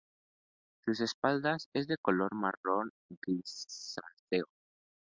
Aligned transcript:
Su 0.83 0.91
espalda 0.93 1.57
es 1.75 1.85
de 1.85 1.95
color 1.97 2.33
marrón 2.33 2.89
grisáceo. 3.23 4.47